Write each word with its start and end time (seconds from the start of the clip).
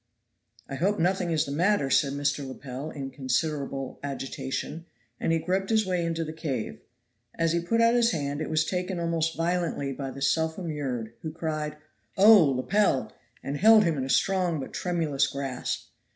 "I 0.67 0.73
hope 0.77 0.97
nothing 0.97 1.29
is 1.29 1.45
the 1.45 1.51
matter," 1.51 1.91
said 1.91 2.13
Mr. 2.13 2.43
Lepel, 2.43 2.89
in 2.89 3.11
considerable 3.11 3.99
agitation, 4.01 4.87
and 5.19 5.31
he 5.31 5.37
groped 5.37 5.69
his 5.69 5.85
way 5.85 6.03
into 6.03 6.23
the 6.23 6.33
cave. 6.33 6.79
As 7.37 7.51
he 7.51 7.59
put 7.59 7.81
out 7.81 7.93
his 7.93 8.09
hand 8.09 8.41
it 8.41 8.49
was 8.49 8.65
taken 8.65 8.99
almost 8.99 9.37
violently 9.37 9.93
by 9.93 10.09
the 10.09 10.19
self 10.23 10.57
immured, 10.57 11.13
who 11.21 11.31
cried: 11.31 11.77
"Oh, 12.17 12.45
Lepel!" 12.45 13.11
and 13.43 13.57
held 13.57 13.83
him 13.83 13.95
in 13.95 14.03
a 14.03 14.09
strong 14.09 14.59
but 14.59 14.73
tremulous 14.73 15.27
grasp. 15.27 15.91